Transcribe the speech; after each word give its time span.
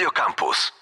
Radio 0.00 0.12
Campus. 0.12 0.79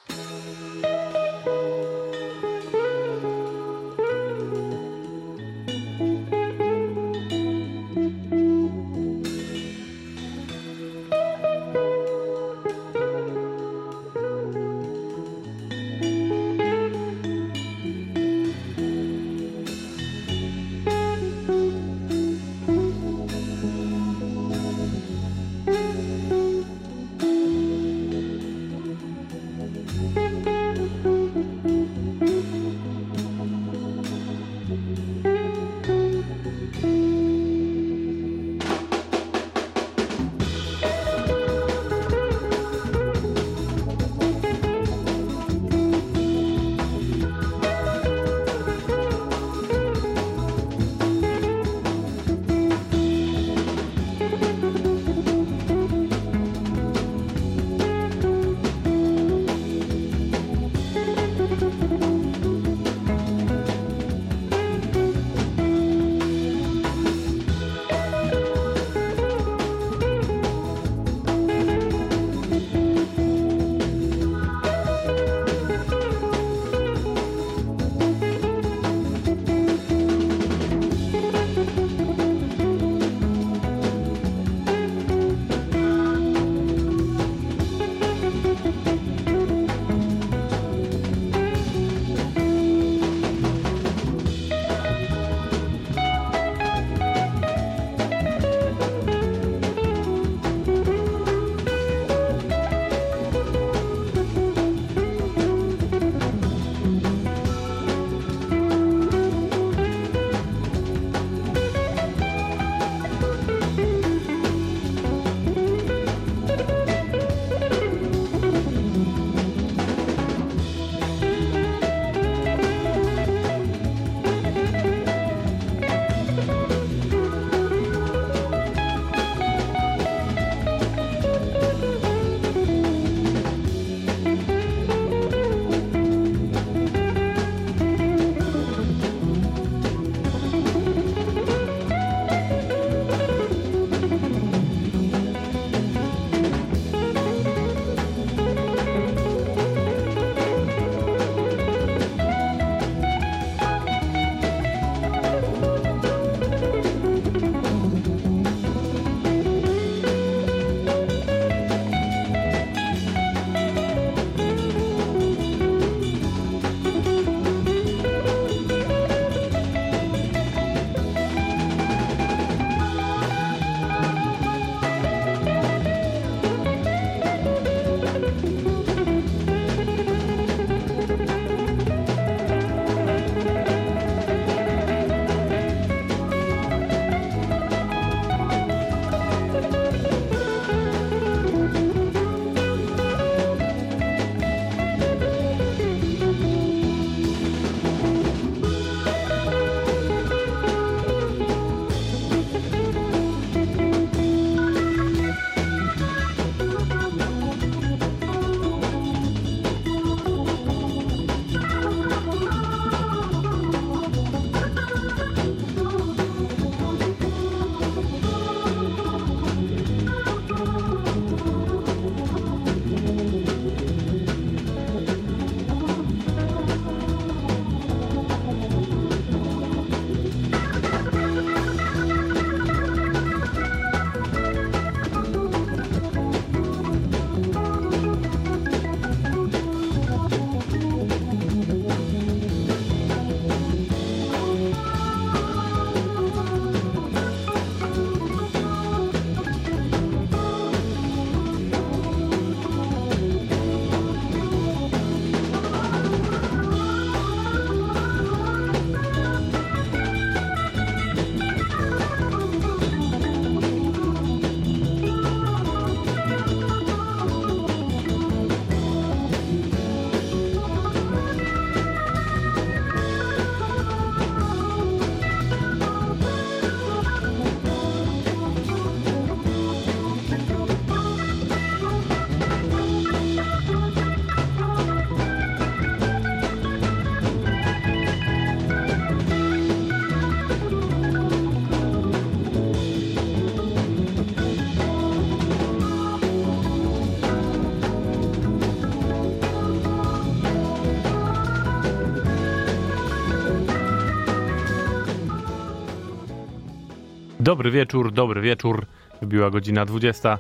Dobry 307.48 307.70
wieczór, 307.70 308.12
dobry 308.12 308.40
wieczór. 308.40 308.86
Wybiła 309.20 309.50
godzina 309.50 309.84
20. 309.84 310.38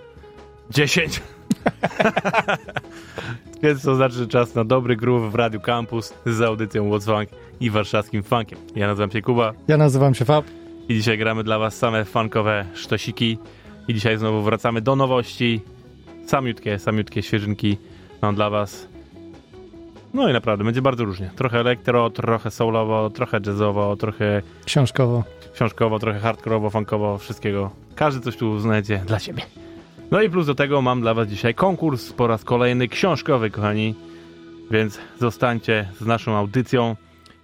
10. 0.70 1.20
Więc 3.62 3.82
to 3.82 3.94
znaczy, 3.94 4.28
czas 4.28 4.54
na 4.54 4.64
dobry 4.64 4.96
groove 4.96 5.32
w 5.32 5.34
Radiu 5.34 5.60
Campus 5.60 6.14
z 6.26 6.40
audycją 6.40 6.90
What's 6.90 7.04
Funk 7.04 7.28
i 7.60 7.70
warszawskim 7.70 8.22
funkiem. 8.22 8.58
Ja 8.76 8.86
nazywam 8.86 9.10
się 9.10 9.22
Kuba 9.22 9.52
Ja 9.68 9.76
nazywam 9.76 10.14
się 10.14 10.24
Fab. 10.24 10.44
i 10.88 10.94
dzisiaj 10.94 11.18
gramy 11.18 11.44
dla 11.44 11.58
was 11.58 11.76
same 11.76 12.04
funkowe 12.04 12.64
sztosiki. 12.74 13.38
I 13.88 13.94
dzisiaj 13.94 14.18
znowu 14.18 14.42
wracamy 14.42 14.80
do 14.80 14.96
nowości. 14.96 15.60
Samiutkie, 16.26 16.78
samiutkie 16.78 17.22
świeżynki 17.22 17.78
mam 18.22 18.34
dla 18.34 18.50
was. 18.50 18.88
No 20.14 20.28
i 20.30 20.32
naprawdę, 20.32 20.64
będzie 20.64 20.82
bardzo 20.82 21.04
różnie. 21.04 21.30
Trochę 21.36 21.60
elektro, 21.60 22.10
trochę 22.10 22.50
soulowo, 22.50 23.10
trochę 23.10 23.40
jazzowo, 23.46 23.96
trochę 23.96 24.42
Książkowo. 24.64 25.24
książkowo, 25.54 25.98
trochę 25.98 26.18
hardkorowo, 26.18 26.70
funkowo, 26.70 27.18
wszystkiego. 27.18 27.70
Każdy 27.94 28.20
coś 28.20 28.36
tu 28.36 28.58
znajdzie 28.58 29.02
dla 29.06 29.18
siebie. 29.18 29.42
No 30.10 30.22
i 30.22 30.30
plus 30.30 30.46
do 30.46 30.54
tego 30.54 30.82
mam 30.82 31.00
dla 31.00 31.14
was 31.14 31.28
dzisiaj 31.28 31.54
konkurs 31.54 32.12
po 32.12 32.26
raz 32.26 32.44
kolejny 32.44 32.88
książkowy, 32.88 33.50
kochani. 33.50 33.94
Więc 34.70 34.98
zostańcie 35.18 35.88
z 36.00 36.06
naszą 36.06 36.36
audycją. 36.36 36.96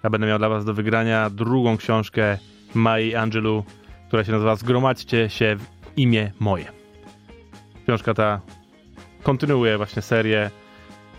Ja 0.02 0.10
będę 0.10 0.26
miał 0.26 0.38
dla 0.38 0.48
was 0.48 0.64
do 0.64 0.74
wygrania 0.74 1.30
drugą 1.30 1.76
książkę 1.76 2.38
Mai 2.74 3.14
Angelu, 3.14 3.64
która 4.08 4.24
się 4.24 4.32
nazywa 4.32 4.56
Zgromadźcie 4.56 5.30
się 5.30 5.56
w 5.56 5.98
imię 5.98 6.32
moje. 6.40 6.64
Książka 7.86 8.14
ta 8.14 8.40
kontynuuje 9.22 9.76
właśnie 9.76 10.02
serię 10.02 10.50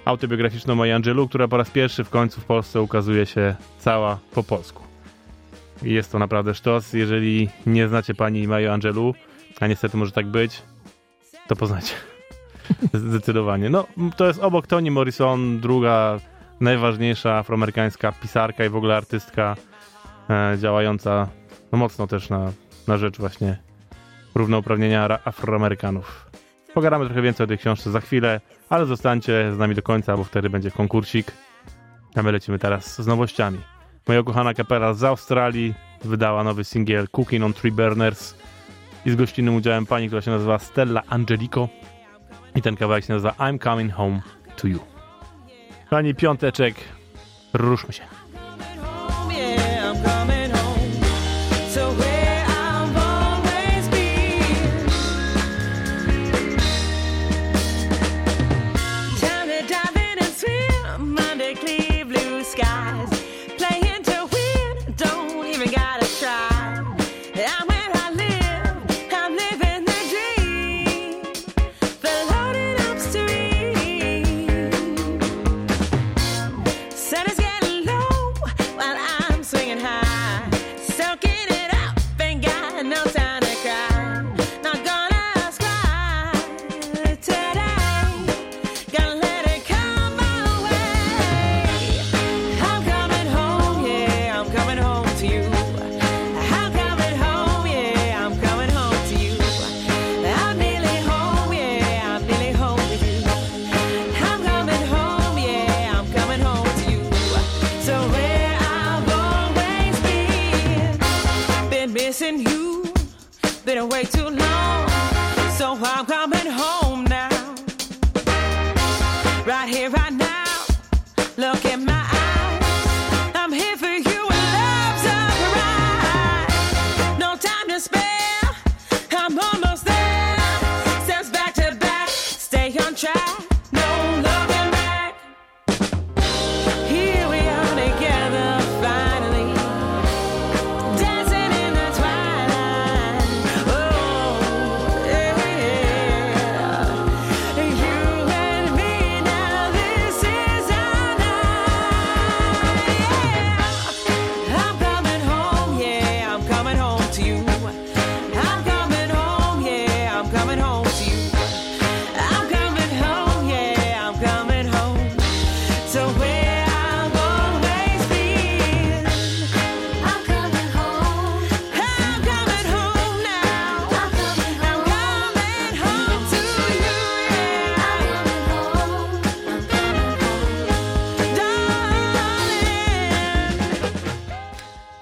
autobiograficzną 0.06 0.76
Mai 0.76 0.92
Angelu, 0.92 1.28
która 1.28 1.48
po 1.48 1.58
raz 1.58 1.70
pierwszy 1.70 2.04
w 2.04 2.10
końcu 2.10 2.42
w 2.42 2.46
Polsce 2.46 2.82
ukazuje 2.82 3.26
się 3.26 3.56
cała 3.80 4.20
po 4.34 4.44
polsku. 4.44 4.84
Jest 5.82 6.12
to 6.12 6.20
naprawdę 6.20 6.54
sztos. 6.54 6.94
Jeżeli 6.94 7.50
nie 7.66 7.88
znacie 7.88 8.16
pani 8.16 8.48
Majo 8.48 8.74
Angelu, 8.74 9.14
a 9.60 9.68
niestety 9.68 9.98
może 9.98 10.12
tak 10.12 10.26
być, 10.26 10.62
to 11.48 11.56
poznajcie. 11.56 11.94
Zdecydowanie. 12.94 13.70
No, 13.70 13.88
to 14.18 14.28
jest 14.28 14.40
obok 14.40 14.68
Toni 14.68 14.92
Morrison 14.92 15.60
druga 15.60 16.20
najważniejsza 16.62 17.38
afroamerykańska 17.38 18.12
pisarka 18.12 18.66
i 18.66 18.70
w 18.70 18.76
ogóle 18.76 18.98
artystka 18.98 19.56
e, 20.30 20.58
działająca 20.58 21.28
no, 21.72 21.78
mocno 21.78 22.08
też 22.08 22.30
na, 22.30 22.52
na 22.88 22.98
rzecz 22.98 23.18
właśnie 23.18 23.58
równouprawnienia 24.36 25.08
ra- 25.08 25.20
afroamerykanów. 25.26 26.25
Pogadamy 26.76 27.06
trochę 27.06 27.22
więcej 27.22 27.44
o 27.44 27.48
tej 27.48 27.58
książce 27.58 27.92
za 27.92 28.02
chwilę, 28.02 28.42
ale 28.70 28.86
zostańcie 28.86 29.54
z 29.54 29.58
nami 29.58 29.76
do 29.76 29.82
końca, 29.82 30.18
bo 30.18 30.24
wtedy 30.24 30.50
będzie 30.50 30.72
konkursik. 30.72 31.32
A 32.16 32.24
my 32.24 32.32
lecimy 32.32 32.60
teraz 32.60 33.02
z 33.02 33.08
nowościami. 33.08 33.60
Moja 34.08 34.22
ukochana 34.22 34.54
kapela 34.54 34.94
z 34.94 35.04
Australii 35.04 35.74
wydała 36.04 36.44
nowy 36.44 36.64
singiel 36.64 37.08
Cooking 37.10 37.44
on 37.44 37.54
Three 37.54 37.72
Burners 37.72 38.36
i 39.06 39.12
z 39.12 39.16
gościnnym 39.16 39.56
udziałem 39.56 39.86
pani, 39.86 40.08
która 40.08 40.22
się 40.22 40.32
nazywa 40.32 40.60
Stella 40.60 41.04
Angelico 41.10 41.70
i 42.56 42.62
ten 42.62 42.76
kawałek 42.76 43.06
się 43.06 43.14
nazywa 43.14 43.32
I'm 43.32 43.64
Coming 43.64 43.94
Home 43.94 44.22
to 44.56 44.68
You. 44.68 44.80
Pani 45.90 46.16
Piąteczek, 46.16 46.76
ruszmy 47.54 47.94
się. 47.94 48.04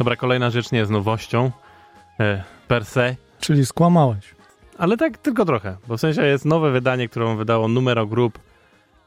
Dobra, 0.03 0.15
kolejna 0.15 0.49
rzecz 0.49 0.71
nie 0.71 0.79
jest 0.79 0.91
nowością 0.91 1.51
e, 2.19 2.43
per 2.67 2.85
se, 2.85 3.15
Czyli 3.39 3.65
skłamałeś. 3.65 4.35
ale 4.77 4.97
tak 4.97 5.17
tylko 5.17 5.45
trochę, 5.45 5.77
bo 5.87 5.97
w 5.97 5.99
sensie 5.99 6.25
jest 6.25 6.45
nowe 6.45 6.71
wydanie, 6.71 7.09
którą 7.09 7.37
wydało 7.37 7.67
Numero 7.67 8.05
Group 8.05 8.39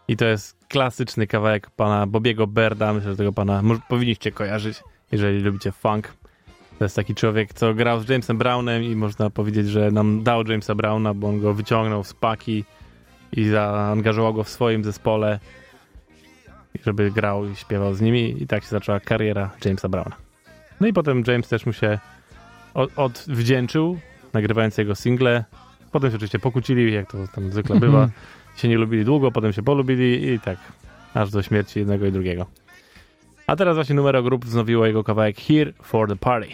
i 0.08 0.16
to 0.16 0.24
jest 0.24 0.56
klasyczny 0.68 1.26
kawałek 1.26 1.70
pana 1.70 2.06
Bobiego 2.06 2.46
Berda, 2.46 2.92
myślę, 2.92 3.10
że 3.10 3.16
tego 3.16 3.32
pana 3.32 3.62
może, 3.62 3.80
powinniście 3.88 4.32
kojarzyć, 4.32 4.82
jeżeli 5.12 5.40
lubicie 5.40 5.72
funk. 5.72 6.14
To 6.78 6.84
jest 6.84 6.96
taki 6.96 7.14
człowiek, 7.14 7.54
co 7.54 7.74
grał 7.74 8.00
z 8.00 8.08
Jamesem 8.08 8.38
Brownem 8.38 8.82
i 8.82 8.96
można 8.96 9.30
powiedzieć, 9.30 9.68
że 9.68 9.90
nam 9.90 10.22
dał 10.22 10.46
Jamesa 10.46 10.74
Browna, 10.74 11.14
bo 11.14 11.28
on 11.28 11.40
go 11.40 11.54
wyciągnął 11.54 12.04
z 12.04 12.14
paki 12.14 12.64
i 13.32 13.48
zaangażował 13.48 14.34
go 14.34 14.44
w 14.44 14.48
swoim 14.48 14.84
zespole, 14.84 15.40
żeby 16.86 17.10
grał 17.10 17.46
i 17.46 17.56
śpiewał 17.56 17.94
z 17.94 18.00
nimi 18.00 18.42
i 18.42 18.46
tak 18.46 18.62
się 18.62 18.68
zaczęła 18.68 19.00
kariera 19.00 19.50
Jamesa 19.64 19.88
Browna. 19.88 20.25
No 20.80 20.86
i 20.86 20.92
potem 20.92 21.22
James 21.26 21.48
też 21.48 21.66
mu 21.66 21.72
się 21.72 21.98
od- 22.74 22.98
odwdzięczył, 22.98 23.98
nagrywając 24.32 24.78
jego 24.78 24.94
single. 24.94 25.44
Potem 25.92 26.10
się 26.10 26.16
oczywiście 26.16 26.38
pokłócili, 26.38 26.92
jak 26.92 27.10
to 27.12 27.18
tam 27.34 27.50
zwykle 27.50 27.80
bywa. 27.86 28.08
Się 28.56 28.68
nie 28.68 28.78
lubili 28.78 29.04
długo, 29.04 29.30
potem 29.32 29.52
się 29.52 29.62
polubili 29.62 30.32
i 30.32 30.40
tak 30.40 30.58
aż 31.14 31.30
do 31.30 31.42
śmierci 31.42 31.78
jednego 31.78 32.06
i 32.06 32.12
drugiego. 32.12 32.46
A 33.46 33.56
teraz 33.56 33.74
właśnie 33.74 33.94
Numero 33.94 34.22
Group 34.22 34.44
wznowiło 34.44 34.86
jego 34.86 35.04
kawałek 35.04 35.36
Here 35.40 35.72
for 35.82 36.08
the 36.08 36.16
Party. 36.16 36.48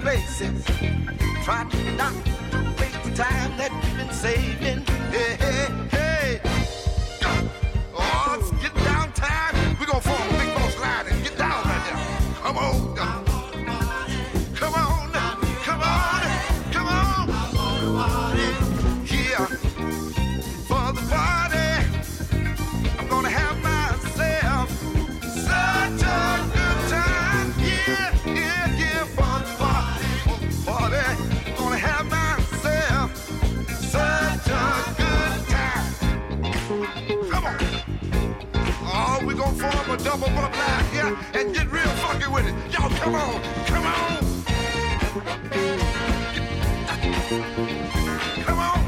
Places. 0.00 0.64
Try 1.44 1.66
to 1.70 1.92
not 1.92 2.14
to 2.24 2.74
waste 2.78 3.02
the 3.04 3.12
time 3.14 3.56
that 3.58 3.70
you've 3.84 3.96
been 3.96 4.12
saving. 4.12 4.84
Hey, 5.10 5.36
hey, 5.38 5.88
hey. 5.90 6.09
Form 39.60 39.90
a 39.90 39.96
double 40.02 40.28
bump 40.28 40.56
line 40.56 40.84
here 40.86 41.16
and 41.34 41.54
get 41.54 41.70
real 41.70 41.92
funky 42.00 42.26
with 42.28 42.46
it. 42.46 42.54
Y'all, 42.72 42.88
come 42.88 43.14
on, 43.14 43.42
come 43.66 43.84
on. 43.84 44.18
Come 48.46 48.58
on. 48.58 48.80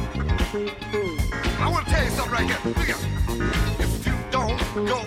I 1.61 1.69
want 1.71 1.87
to 1.87 1.93
tell 1.93 2.05
you 2.05 2.11
something 2.11 2.33
right 2.33 2.47
here. 2.47 2.59
Look. 2.65 2.89
If 3.81 4.07
you 4.07 4.15
don't 4.31 4.59
go, 4.87 4.99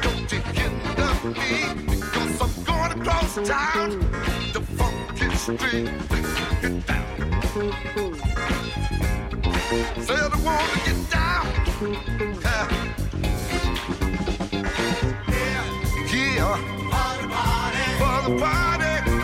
don't 0.00 0.32
you 0.32 0.40
hinder 0.54 1.12
me. 1.24 1.48
Because 1.90 2.40
I'm 2.40 2.52
going 2.64 2.92
across 3.00 3.34
town. 3.34 3.90
The 4.52 4.60
funky 4.78 5.28
street. 5.34 5.90
Get 6.62 6.86
down. 6.86 7.06
I 10.22 10.38
want 10.44 10.70
to 10.70 10.78
get 10.86 10.98
down. 11.10 11.44
Yeah. 12.42 12.99
Yeah. 16.40 16.56
For 17.98 18.30
the 18.30 18.40
party. 18.40 18.80
Gonna 18.90 19.10
have 19.10 19.19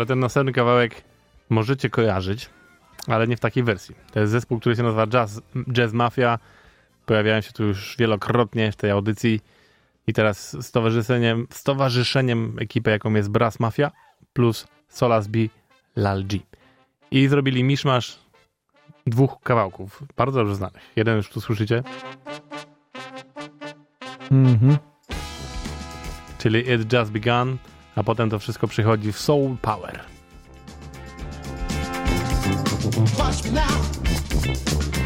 Dobra, 0.00 0.14
ten 0.14 0.20
następny 0.20 0.52
kawałek 0.52 1.02
możecie 1.50 1.90
kojarzyć, 1.90 2.50
ale 3.06 3.26
nie 3.28 3.36
w 3.36 3.40
takiej 3.40 3.62
wersji. 3.62 3.94
To 4.12 4.20
jest 4.20 4.32
zespół, 4.32 4.60
który 4.60 4.76
się 4.76 4.82
nazywa 4.82 5.06
Jazz, 5.06 5.40
Jazz 5.72 5.92
Mafia. 5.92 6.38
Pojawiają 7.06 7.40
się 7.40 7.52
tu 7.52 7.64
już 7.64 7.96
wielokrotnie 7.98 8.72
w 8.72 8.76
tej 8.76 8.90
audycji. 8.90 9.40
I 10.06 10.12
teraz 10.12 10.66
z 10.66 10.70
towarzyszeniem, 10.70 11.46
z 11.50 11.62
towarzyszeniem 11.62 12.56
ekipy, 12.60 12.90
jaką 12.90 13.14
jest 13.14 13.30
Brass 13.30 13.60
Mafia 13.60 13.90
plus 14.32 14.66
Solas 14.88 15.26
B 15.26 15.38
Lal 15.96 16.24
G. 16.24 16.38
I 17.10 17.28
zrobili 17.28 17.64
miszmasz 17.64 18.18
dwóch 19.06 19.40
kawałków, 19.42 20.02
bardzo 20.16 20.38
dobrze 20.40 20.54
znanych. 20.54 20.82
Jeden 20.96 21.16
już 21.16 21.28
tu 21.30 21.40
słyszycie, 21.40 21.82
Mhm. 24.30 24.78
czyli 26.38 26.72
It 26.72 26.92
Just 26.92 27.10
Begun, 27.12 27.58
a 27.96 28.02
potem 28.02 28.30
to 28.30 28.38
wszystko 28.38 28.66
przychodzi 28.68 29.12
w 29.12 29.18
Soul 29.18 29.56
Power. 29.62 30.00
Watch 33.18 33.44
me 33.44 33.50
now. 33.50 34.99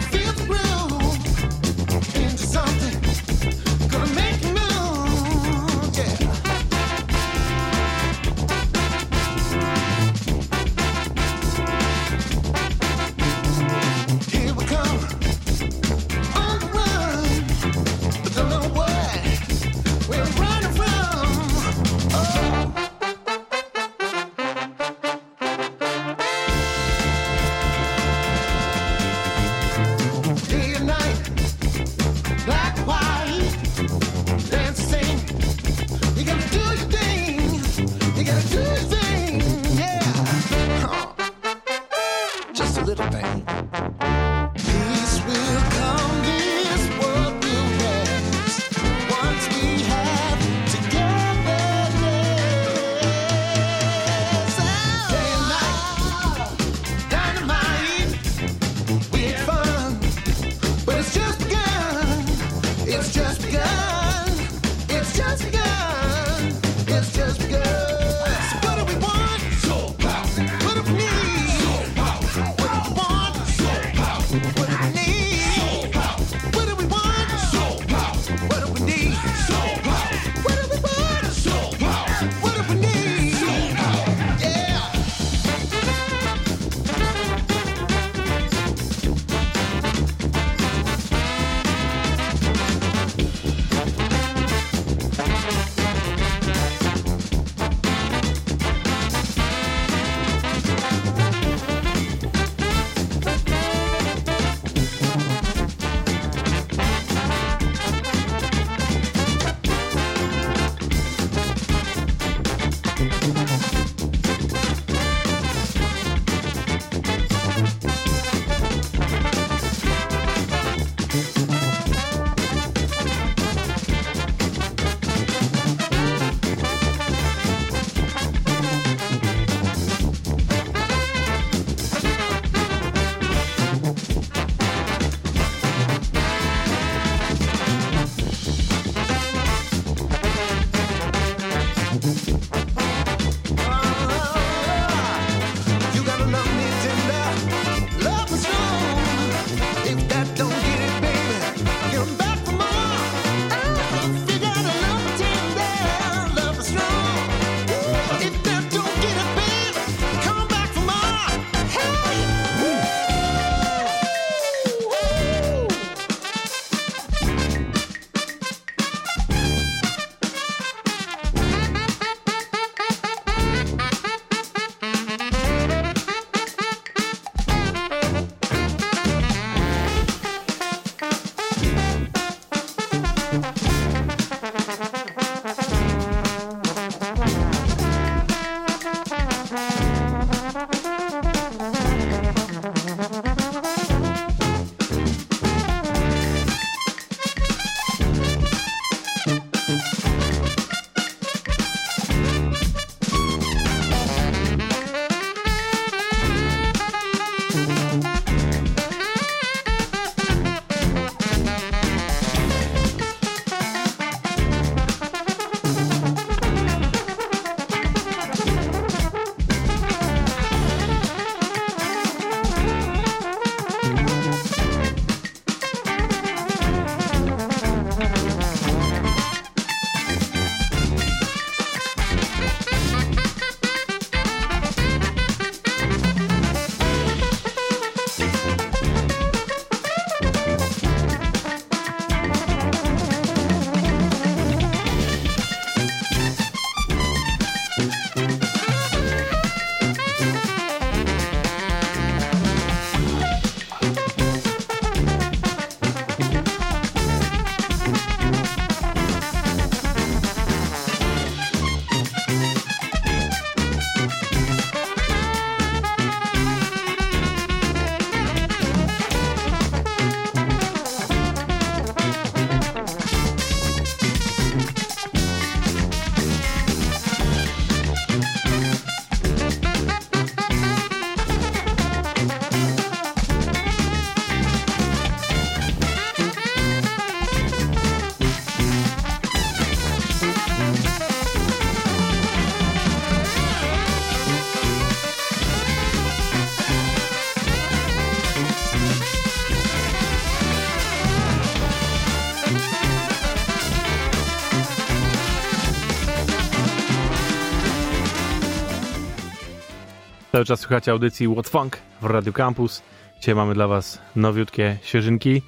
Cały 310.34 310.44
czas 310.44 310.60
słuchacie 310.60 310.92
audycji 310.92 311.28
What 311.28 311.48
Funk 311.48 311.78
w 312.02 312.04
Radio 312.04 312.32
Campus. 312.32 312.82
Dzisiaj 313.20 313.34
mamy 313.34 313.54
dla 313.54 313.68
Was 313.68 313.98
nowiutkie 314.16 314.76
świeżynki. 314.82 315.42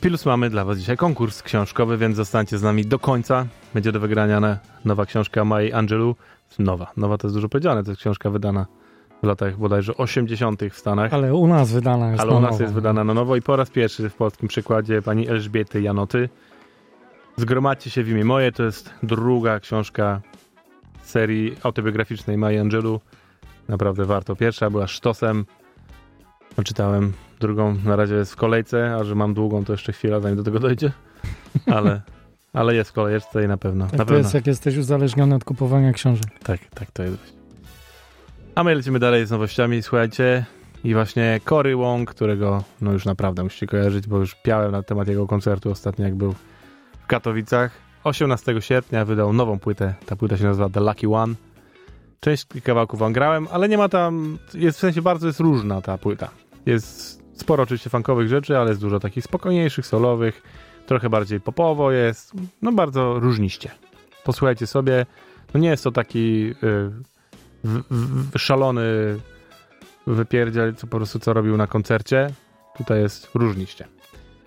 Plus 0.00 0.26
mamy 0.26 0.50
dla 0.50 0.64
Was 0.64 0.78
dzisiaj 0.78 0.96
konkurs 0.96 1.42
książkowy, 1.42 1.96
więc 1.96 2.16
zostańcie 2.16 2.58
z 2.58 2.62
nami 2.62 2.86
do 2.86 2.98
końca. 2.98 3.46
Będzie 3.74 3.92
do 3.92 4.00
wygrania 4.00 4.58
nowa 4.84 5.06
książka 5.06 5.44
Maya 5.44 5.72
Angelou. 5.72 6.14
Nowa, 6.58 6.92
nowa 6.96 7.18
to 7.18 7.26
jest 7.26 7.36
dużo 7.36 7.48
powiedziane, 7.48 7.84
to 7.84 7.90
jest 7.90 8.00
książka 8.00 8.30
wydana 8.30 8.66
w 9.22 9.26
latach 9.26 9.58
bodajże 9.58 9.96
80. 9.96 10.62
w 10.70 10.78
Stanach. 10.78 11.14
Ale 11.14 11.34
u 11.34 11.46
nas 11.46 11.72
wydana 11.72 12.10
jest 12.10 12.20
Ale 12.20 12.32
na 12.32 12.38
u 12.38 12.40
nas 12.40 12.50
nowo. 12.50 12.62
jest 12.62 12.74
wydana 12.74 13.04
na 13.04 13.14
nowo 13.14 13.36
i 13.36 13.42
po 13.42 13.56
raz 13.56 13.70
pierwszy 13.70 14.10
w 14.10 14.14
polskim 14.14 14.48
przykładzie 14.48 15.02
pani 15.02 15.28
Elżbiety 15.28 15.82
Janoty. 15.82 16.28
Zgromadźcie 17.36 17.90
się 17.90 18.02
w 18.02 18.08
imię 18.08 18.24
moje, 18.24 18.52
to 18.52 18.62
jest 18.62 18.90
druga 19.02 19.60
książka 19.60 20.20
serii 21.02 21.56
autobiograficznej 21.62 22.38
Maya 22.38 22.60
Angelou. 22.60 23.00
Naprawdę 23.68 24.04
warto. 24.04 24.36
Pierwsza 24.36 24.70
była 24.70 24.86
sztosem. 24.86 25.44
Czytałem 26.64 27.12
drugą, 27.40 27.76
na 27.84 27.96
razie 27.96 28.14
jest 28.14 28.32
w 28.32 28.36
kolejce, 28.36 28.94
a 28.94 29.04
że 29.04 29.14
mam 29.14 29.34
długą, 29.34 29.64
to 29.64 29.72
jeszcze 29.72 29.92
chwila, 29.92 30.20
zanim 30.20 30.36
do 30.36 30.42
tego 30.42 30.58
dojdzie. 30.58 30.92
Ale, 31.76 32.00
ale 32.52 32.74
jest 32.74 32.90
w 32.90 32.92
kolejce 32.92 33.44
i 33.44 33.48
na 33.48 33.56
pewno. 33.56 33.84
Tak 33.84 33.92
na 33.92 33.98
to 33.98 34.04
pewno. 34.04 34.18
jest, 34.18 34.34
jak 34.34 34.46
jesteś 34.46 34.76
uzależniony 34.76 35.34
od 35.34 35.44
kupowania 35.44 35.92
książek. 35.92 36.38
Tak, 36.42 36.60
tak 36.74 36.90
to 36.90 37.02
jest. 37.02 37.32
A 38.54 38.64
my 38.64 38.74
lecimy 38.74 38.98
dalej 38.98 39.26
z 39.26 39.30
nowościami, 39.30 39.82
słuchajcie. 39.82 40.44
I 40.84 40.94
właśnie 40.94 41.40
Cory 41.44 41.76
Wong, 41.76 42.10
którego 42.10 42.64
no 42.80 42.92
już 42.92 43.04
naprawdę 43.04 43.42
musicie 43.42 43.66
kojarzyć, 43.66 44.06
bo 44.06 44.18
już 44.18 44.34
piałem 44.34 44.72
na 44.72 44.82
temat 44.82 45.08
jego 45.08 45.26
koncertu 45.26 45.70
ostatnio, 45.70 46.04
jak 46.04 46.14
był 46.14 46.34
w 47.02 47.06
Katowicach. 47.06 47.72
18 48.04 48.62
sierpnia 48.62 49.04
wydał 49.04 49.32
nową 49.32 49.58
płytę. 49.58 49.94
Ta 50.06 50.16
płyta 50.16 50.36
się 50.36 50.44
nazywa 50.44 50.68
The 50.68 50.80
Lucky 50.80 51.08
One. 51.08 51.34
Część 52.24 52.46
kawałków 52.64 53.00
wam 53.00 53.12
grałem, 53.12 53.48
ale 53.50 53.68
nie 53.68 53.78
ma 53.78 53.88
tam, 53.88 54.38
jest 54.54 54.78
w 54.78 54.80
sensie 54.80 55.02
bardzo 55.02 55.26
jest 55.26 55.40
różna 55.40 55.80
ta 55.80 55.98
płyta. 55.98 56.30
Jest 56.66 57.20
sporo 57.34 57.62
oczywiście 57.62 57.90
funkowych 57.90 58.28
rzeczy, 58.28 58.58
ale 58.58 58.68
jest 58.68 58.80
dużo 58.80 59.00
takich 59.00 59.24
spokojniejszych, 59.24 59.86
solowych, 59.86 60.42
trochę 60.86 61.10
bardziej 61.10 61.40
popowo 61.40 61.92
jest, 61.92 62.32
no 62.62 62.72
bardzo 62.72 63.20
różniście. 63.20 63.70
Posłuchajcie 64.24 64.66
sobie, 64.66 65.06
no 65.54 65.60
nie 65.60 65.68
jest 65.68 65.84
to 65.84 65.92
taki 65.92 66.50
y, 66.50 66.54
w, 67.64 67.82
w, 67.90 68.38
szalony 68.38 68.82
wypierdziel, 70.06 70.74
co 70.74 70.86
po 70.86 70.96
prostu 70.96 71.18
co 71.18 71.32
robił 71.32 71.56
na 71.56 71.66
koncercie. 71.66 72.30
Tutaj 72.76 73.00
jest 73.00 73.30
różniście. 73.34 73.88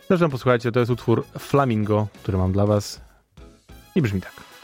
Zresztą 0.07 0.29
posłuchajcie, 0.29 0.71
to 0.71 0.79
jest 0.79 0.91
utwór 0.91 1.25
Flamingo, 1.39 2.07
który 2.23 2.37
mam 2.37 2.51
dla 2.51 2.65
was 2.65 3.01
i 3.95 4.01
brzmi 4.01 4.21
tak. 4.21 4.54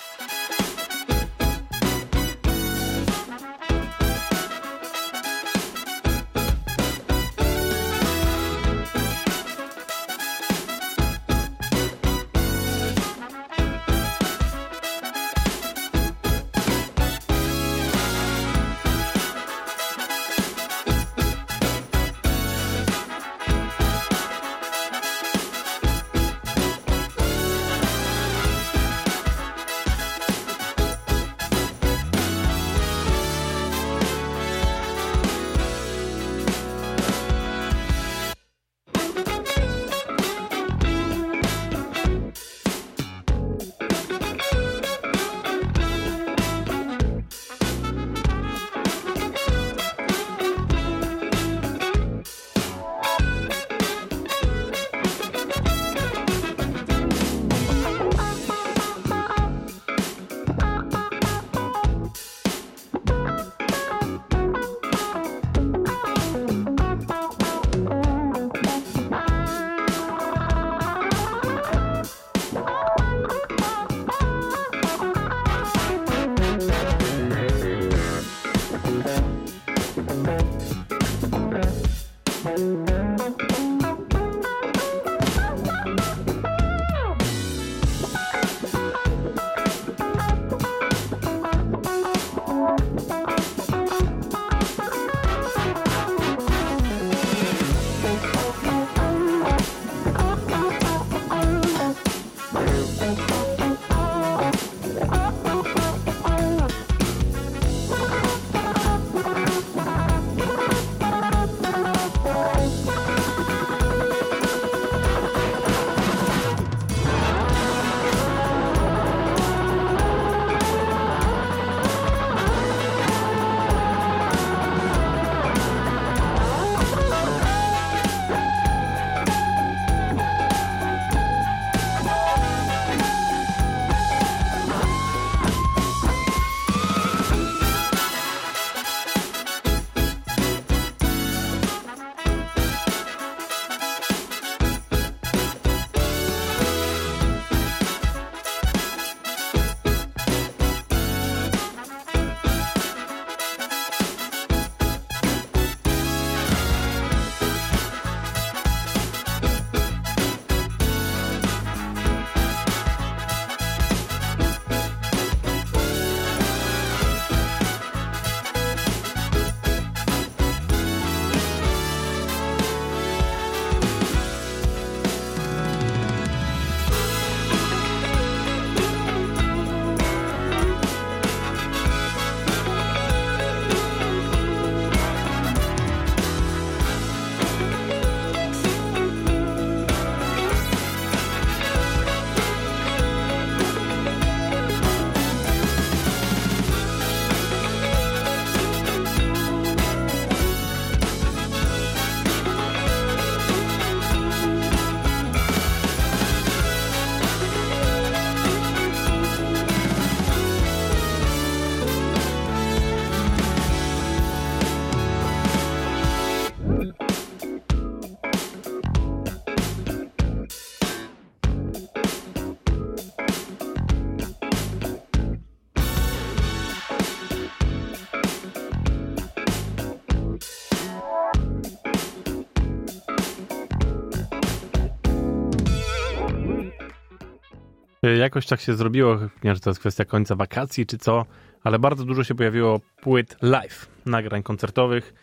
Jakoś 238.18 238.46
tak 238.46 238.62
się 238.62 238.74
zrobiło, 238.74 239.16
nie 239.16 239.30
wiem, 239.44 239.56
czy 239.56 239.62
to 239.62 239.70
jest 239.70 239.80
kwestia 239.80 240.06
końca 240.06 240.36
wakacji, 240.36 240.86
czy 240.86 240.98
co, 240.98 241.26
ale 241.64 241.80
bardzo 241.80 242.06
dużo 242.06 242.24
się 242.24 242.36
pojawiło 242.36 242.80
płyt 243.02 243.38
live, 243.42 243.90
nagrań 244.06 244.44
koncertowych, 244.44 245.14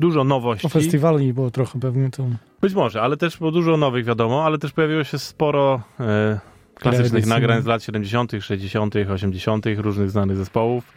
dużo 0.00 0.24
nowości. 0.24 0.66
O 0.66 0.70
festiwali 0.70 1.32
było 1.32 1.50
trochę 1.50 1.80
pewnie 1.80 2.10
to. 2.10 2.26
Być 2.60 2.74
może, 2.74 3.02
ale 3.02 3.16
też 3.16 3.38
było 3.38 3.50
dużo 3.50 3.76
nowych, 3.76 4.04
wiadomo, 4.04 4.44
ale 4.44 4.58
też 4.58 4.72
pojawiło 4.72 5.04
się 5.04 5.18
sporo 5.18 5.82
e, 6.00 6.40
klasycznych 6.74 7.10
Tradycji. 7.10 7.30
nagrań 7.30 7.62
z 7.62 7.66
lat 7.66 7.82
70., 7.82 8.32
60., 8.40 8.94
80., 8.96 9.64
różnych 9.76 10.10
znanych 10.10 10.36
zespołów. 10.36 10.92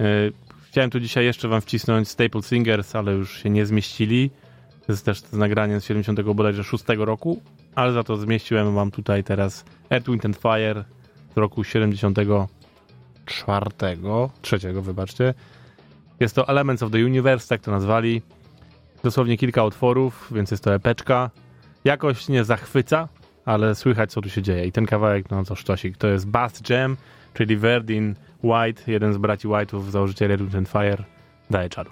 E, 0.00 0.04
chciałem 0.68 0.90
tu 0.90 1.00
dzisiaj 1.00 1.24
jeszcze 1.24 1.48
wam 1.48 1.60
wcisnąć 1.60 2.08
Staple 2.08 2.42
Singers, 2.42 2.96
ale 2.96 3.12
już 3.12 3.42
się 3.42 3.50
nie 3.50 3.66
zmieścili. 3.66 4.30
To 4.86 4.92
jest 4.92 5.04
też 5.04 5.20
z 5.20 5.32
nagraniem 5.32 5.80
z 5.80 5.84
70 5.84 6.20
bodajże 6.20 6.64
6 6.64 6.84
roku, 6.98 7.42
ale 7.74 7.92
za 7.92 8.04
to 8.04 8.16
zmieściłem 8.16 8.74
wam 8.74 8.90
tutaj 8.90 9.24
teraz 9.24 9.64
Earth, 9.94 10.10
Wind 10.10 10.36
Fire 10.36 10.84
z 11.34 11.36
roku 11.36 11.64
74, 11.64 13.66
trzeciego, 14.42 14.82
wybaczcie. 14.82 15.34
Jest 16.20 16.34
to 16.34 16.48
Elements 16.48 16.82
of 16.82 16.92
the 16.92 16.98
Universe, 16.98 17.48
tak 17.48 17.60
to 17.60 17.70
nazwali. 17.70 18.22
Dosłownie 19.02 19.38
kilka 19.38 19.64
utworów, 19.64 20.30
więc 20.34 20.50
jest 20.50 20.64
to 20.64 20.74
epeczka. 20.74 21.30
Jakoś 21.84 22.28
nie 22.28 22.44
zachwyca, 22.44 23.08
ale 23.44 23.74
słychać 23.74 24.12
co 24.12 24.20
tu 24.20 24.28
się 24.28 24.42
dzieje. 24.42 24.66
I 24.66 24.72
ten 24.72 24.86
kawałek, 24.86 25.30
no 25.30 25.44
to 25.44 25.54
sztosik. 25.54 25.96
To 25.96 26.06
jest 26.06 26.26
Bass 26.26 26.62
Jam, 26.68 26.96
czyli 27.34 27.56
Verdin 27.56 28.14
White, 28.42 28.92
jeden 28.92 29.12
z 29.12 29.18
braci 29.18 29.48
White'ów, 29.48 29.90
założyciel 29.90 30.48
Wind 30.48 30.68
Fire. 30.68 31.04
Daje 31.50 31.68
czadu. 31.68 31.90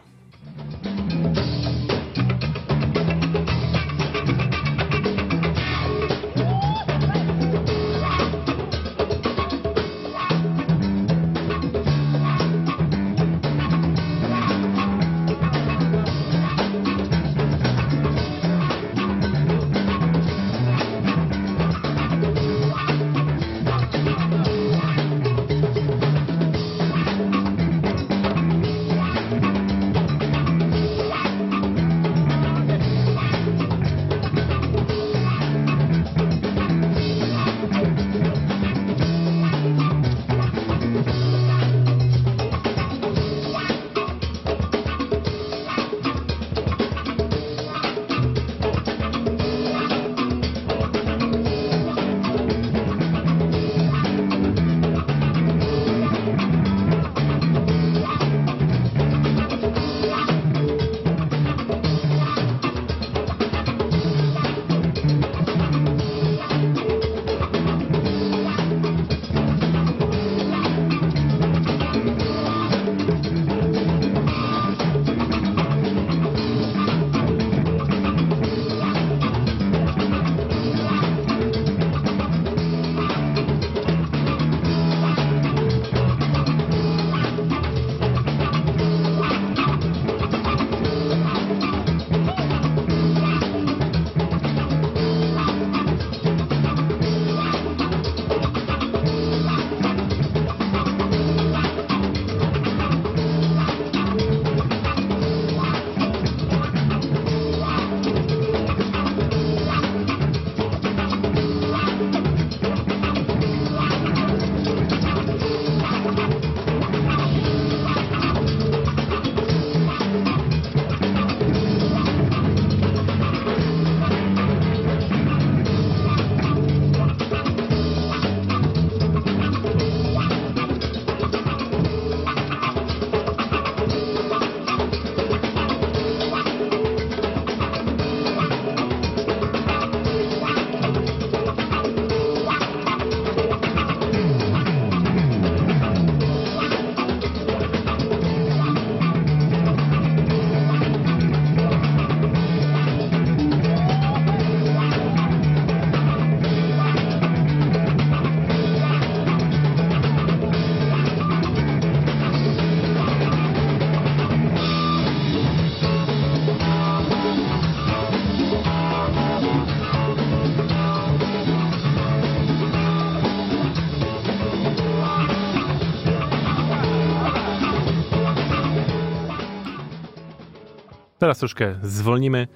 Teraz 181.23 181.39
troszkę 181.39 181.75
zwolnimy. 181.83 182.49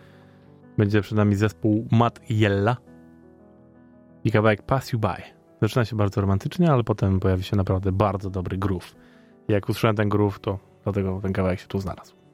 Będzie 0.78 1.00
przed 1.00 1.18
nami 1.18 1.34
zespół 1.34 1.88
Matt 1.90 2.20
Jella 2.30 2.76
i 4.24 4.32
kawałek 4.32 4.62
Pass 4.62 4.92
You 4.92 4.98
By. 4.98 5.22
Zaczyna 5.62 5.84
się 5.84 5.96
bardzo 5.96 6.20
romantycznie, 6.20 6.72
ale 6.72 6.84
potem 6.84 7.20
pojawi 7.20 7.42
się 7.42 7.56
naprawdę 7.56 7.92
bardzo 7.92 8.30
dobry 8.30 8.58
groove. 8.58 8.94
Jak 9.48 9.68
usłyszałem 9.68 9.96
ten 9.96 10.08
groove, 10.08 10.38
to 10.38 10.58
dlatego 10.84 11.20
ten 11.22 11.32
kawałek 11.32 11.60
się 11.60 11.66
tu 11.66 11.78
znalazł. 11.78 12.25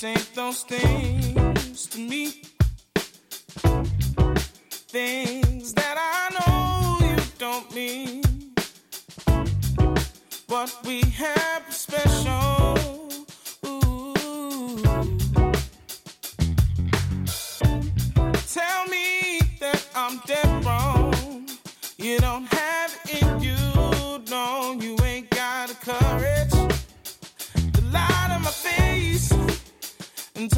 Say 0.00 0.16
those 0.34 0.62
things 0.62 1.86
to 1.88 1.98
me. 1.98 2.28
Things 4.88 5.74
that 5.74 5.96
I 5.98 6.22
know 6.36 7.06
you 7.06 7.16
don't 7.38 7.74
mean. 7.74 8.22
What 10.46 10.74
we 10.86 11.02
have 11.02 11.69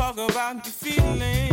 talk 0.03 0.19
about 0.19 0.67
your 0.67 0.73
feelings. 0.73 1.52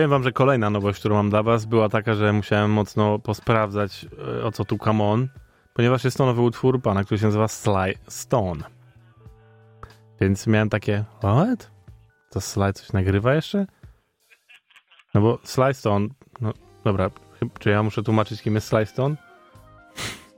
Powiem 0.00 0.10
wam, 0.10 0.22
że 0.22 0.32
kolejna 0.32 0.70
nowość, 0.70 0.98
którą 0.98 1.14
mam 1.14 1.30
dla 1.30 1.42
was, 1.42 1.64
była 1.64 1.88
taka, 1.88 2.14
że 2.14 2.32
musiałem 2.32 2.70
mocno 2.70 3.18
posprawdzać, 3.18 4.06
e, 4.38 4.44
o 4.44 4.52
co 4.52 4.64
tu 4.64 4.78
come 4.78 5.04
on, 5.04 5.28
ponieważ 5.74 6.04
jest 6.04 6.16
to 6.16 6.26
nowy 6.26 6.40
utwór 6.40 6.82
pana, 6.82 7.04
który 7.04 7.18
się 7.18 7.26
nazywa 7.26 7.48
Sly 7.48 7.94
Stone. 8.08 8.64
Więc 10.20 10.46
miałem 10.46 10.68
takie, 10.68 11.04
what? 11.18 11.70
To 12.30 12.40
Sly 12.40 12.72
coś 12.72 12.92
nagrywa 12.92 13.34
jeszcze? 13.34 13.66
No 15.14 15.20
bo 15.20 15.38
Sly 15.44 15.74
Stone, 15.74 16.08
no 16.40 16.52
dobra, 16.84 17.10
czy 17.58 17.70
ja 17.70 17.82
muszę 17.82 18.02
tłumaczyć, 18.02 18.42
kim 18.42 18.54
jest 18.54 18.68
Sly 18.68 18.86
Stone? 18.86 19.16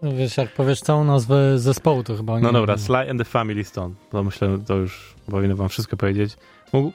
No 0.03 0.13
wiesz, 0.13 0.37
jak 0.37 0.55
powiesz 0.55 0.81
całą 0.81 1.05
nazwę 1.05 1.59
zespołu, 1.59 2.03
to 2.03 2.17
chyba 2.17 2.37
nie 2.37 2.43
No 2.43 2.53
dobra. 2.53 2.79
Sly 2.79 3.11
and 3.11 3.19
the 3.19 3.25
Family 3.25 3.65
Stone. 3.65 3.95
To 4.11 4.25
myślę, 4.25 4.59
to 4.67 4.77
już 4.77 5.15
powinno 5.31 5.57
wam 5.57 5.69
wszystko 5.69 5.97
powiedzieć. 5.97 6.37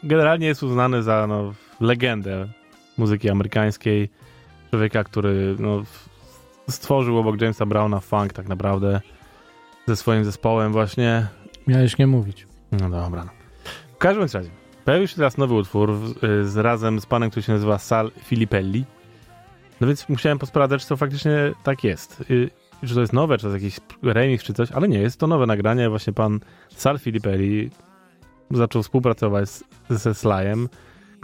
Generalnie 0.04 0.48
jest 0.48 0.64
uznany 0.64 1.04
za 1.04 1.28
no, 1.28 1.54
legendę 1.80 2.48
muzyki 2.98 3.30
amerykańskiej. 3.30 4.10
Człowieka, 4.70 5.04
który 5.04 5.56
no, 5.60 5.84
stworzył 6.70 7.18
obok 7.18 7.42
Jamesa 7.42 7.66
Browna 7.66 8.00
funk 8.00 8.34
tak 8.34 8.48
naprawdę 8.48 9.02
ze 9.88 9.96
swoim 9.96 10.26
zespołem 10.26 10.72
właśnie. 10.72 11.28
Miałeś 11.68 11.98
nie 11.98 12.08
mówić. 12.08 12.48
No 12.72 12.90
dobra. 12.90 13.30
W 13.94 13.98
każdym 13.98 14.22
razie, 14.34 14.50
pojawił 14.86 15.08
się 15.08 15.16
teraz 15.16 15.38
nowy 15.38 15.54
utwór 15.54 15.94
w- 15.94 16.24
y, 16.24 16.46
z, 16.50 16.58
razem 16.58 17.00
z 17.02 17.06
panem, 17.06 17.30
który 17.30 17.44
się 17.44 17.54
nazywa 17.54 17.78
Sal 17.78 18.12
Filipelli. 18.24 18.86
No 19.82 19.88
więc 19.88 20.10
musiałem 20.10 20.40
posprawdzać, 20.40 20.82
czy 20.82 20.88
to 20.90 20.98
faktycznie 20.98 21.32
tak 21.64 21.84
jest. 21.84 22.22
Y, 22.32 22.50
Czy 22.88 22.94
to 22.94 23.02
jest 23.02 23.14
nowe, 23.14 23.38
czy 23.38 23.42
to 23.48 23.54
jest 23.54 23.64
jakiś 23.64 23.80
remix, 24.04 24.44
czy 24.44 24.54
coś, 24.54 24.72
ale 24.72 24.88
nie, 24.88 25.00
jest 25.00 25.20
to 25.20 25.28
nowe 25.28 25.46
nagranie. 25.46 25.90
Właśnie 25.90 26.14
pan 26.14 26.40
Sal 26.76 27.00
Filipelli 27.00 27.70
zaczął 28.52 28.84
współpracować 28.84 29.50
z, 29.50 29.64
ze 29.90 30.14
Slajem, 30.16 30.70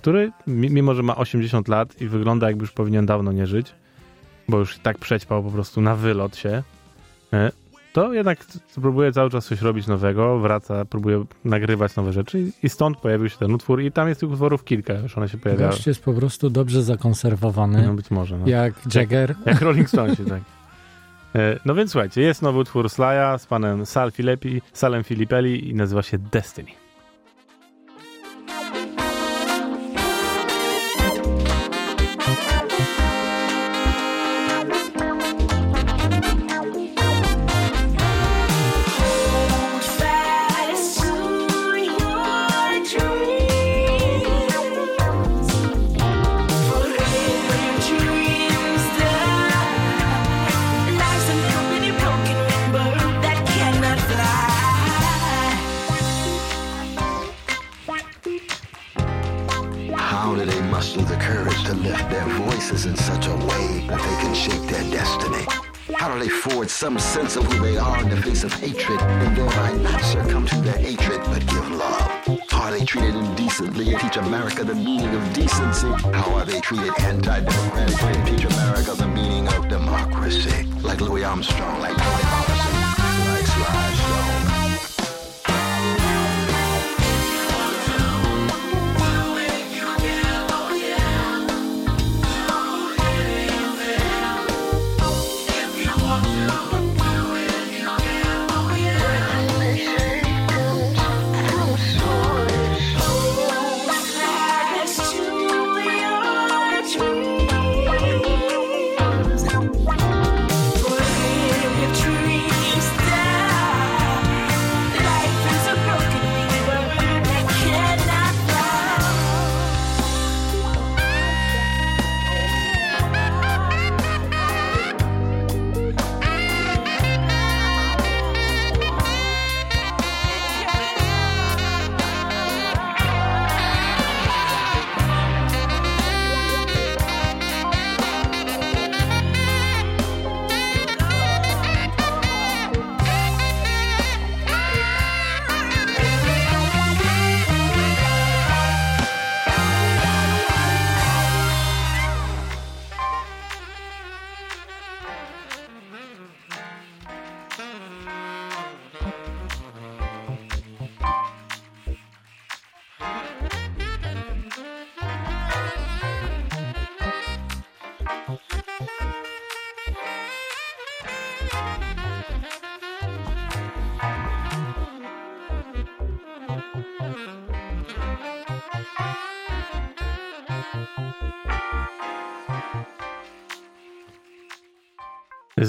który 0.04 0.32
mi- 0.48 0.70
mimo, 0.70 0.94
że 0.96 1.04
ma 1.04 1.16
80 1.16 1.68
lat 1.68 2.02
i 2.02 2.08
wygląda 2.08 2.48
jakby 2.48 2.62
już 2.64 2.72
powinien 2.72 3.06
dawno 3.06 3.32
nie 3.32 3.48
żyć, 3.48 3.74
bo 4.50 4.58
już 4.58 4.78
tak 4.80 4.98
przećpał 4.98 5.44
po 5.44 5.52
prostu 5.52 5.82
na 5.82 5.96
wylot 5.96 6.36
się, 6.38 6.64
e, 7.34 7.52
to 7.94 8.14
jednak 8.14 8.46
próbuje 8.82 9.12
cały 9.12 9.30
czas 9.30 9.46
coś 9.46 9.62
robić 9.62 9.88
nowego, 9.88 10.40
wraca, 10.40 10.86
próbuje 10.86 11.26
nagrywać 11.46 11.96
nowe 11.96 12.14
rzeczy 12.14 12.52
i- 12.64 12.70
stąd 12.70 12.98
pojawił 12.98 13.30
się 13.30 13.38
ten 13.38 13.54
utwór 13.54 13.82
i 13.82 13.92
tam 13.92 14.08
jest 14.08 14.20
tych 14.20 14.30
utworów 14.32 14.64
kilka, 14.64 14.94
już 14.94 15.18
one 15.18 15.30
się 15.30 15.38
pojawiały. 15.38 15.72
Gość 15.72 15.88
jest 15.88 16.04
po 16.04 16.14
prostu 16.14 16.50
dobrze 16.50 16.84
zakonserwowany, 16.84 17.88
No 17.88 17.94
być 17.94 18.12
może. 18.12 18.38
No. 18.38 18.48
jak 18.48 18.74
Jagger. 18.96 19.36
Jak 19.46 19.62
Rolling 19.62 19.90
Stonesi, 19.94 20.26
tak. 20.26 20.42
E, 21.36 21.60
No 21.66 21.76
więc 21.76 21.92
słuchajcie, 21.92 22.22
jest 22.22 22.42
nowy 22.42 22.60
utwór 22.60 22.90
Slaja 22.90 23.38
z 23.38 23.46
panem 23.46 23.86
Sal 23.86 24.12
Filipi, 24.12 24.62
Salem 24.74 25.04
Filipelli 25.04 25.70
i 25.70 25.76
nazywa 25.76 26.02
się 26.02 26.18
Destiny. 26.18 26.72
Some 66.84 67.00
sense 67.00 67.38
of 67.38 67.46
who 67.46 67.64
they 67.64 67.78
are 67.78 68.02
in 68.02 68.10
the 68.10 68.18
face 68.18 68.44
of 68.44 68.52
hatred 68.52 69.00
and 69.00 69.38
thereby 69.38 69.72
not 69.78 70.02
succumb 70.02 70.46
to 70.46 70.56
their 70.58 70.78
hatred 70.78 71.18
but 71.28 71.40
give 71.48 71.72
love? 71.72 72.42
Are 72.52 72.72
they 72.72 72.84
treated 72.84 73.16
indecently 73.16 73.94
and 73.94 74.02
teach 74.02 74.18
America 74.18 74.66
the 74.66 74.76
meaning 74.76 75.16
of 75.16 75.34
decency? 75.34 75.88
How 76.12 76.36
are 76.36 76.44
they 76.44 76.60
treated 76.60 76.92
anti-democratically 77.00 78.20
and 78.20 78.28
teach 78.28 78.44
America 78.52 78.96
the 78.96 79.08
meaning 79.08 79.48
of 79.48 79.70
democracy? 79.70 80.64
Like 80.82 81.00
Louis 81.00 81.24
Armstrong, 81.24 81.80
like 81.80 81.96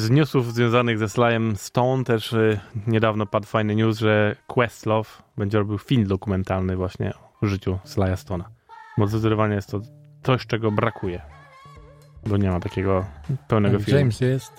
Z 0.05 0.11
newsów 0.11 0.55
związanych 0.55 0.99
ze 0.99 1.09
Slyem 1.09 1.57
Stone 1.57 2.05
też 2.05 2.33
y, 2.33 2.61
niedawno 2.87 3.27
padł 3.27 3.47
fajny 3.47 3.75
news, 3.75 3.99
że 3.99 4.37
Questlove 4.47 5.23
będzie 5.37 5.59
robił 5.59 5.79
film 5.79 6.07
dokumentalny 6.07 6.77
właśnie 6.77 7.13
o 7.43 7.47
życiu 7.47 7.79
Slya 7.85 8.15
Stone'a. 8.15 8.45
Bo 8.99 9.07
zdecydowanie 9.07 9.55
jest 9.55 9.71
to 9.71 9.81
coś, 10.23 10.47
czego 10.47 10.71
brakuje. 10.71 11.21
Bo 12.27 12.37
nie 12.37 12.51
ma 12.51 12.61
takiego 12.61 13.05
pełnego 13.49 13.79
filmu. 13.79 13.99
James 13.99 14.21
jest, 14.21 14.53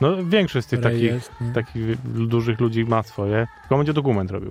No 0.00 0.24
większość 0.24 0.66
z 0.66 0.70
tych 0.70 0.82
Ray 0.82 0.92
takich, 0.92 1.10
jest. 1.12 1.32
takich 1.54 2.02
dużych 2.28 2.60
ludzi 2.60 2.84
ma 2.84 3.02
swoje, 3.02 3.46
tylko 3.60 3.76
będzie 3.76 3.92
dokument 3.92 4.30
robił. 4.30 4.50